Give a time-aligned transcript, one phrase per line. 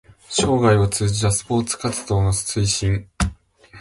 [0.27, 3.07] 生涯を通じたスポーツ活動の推進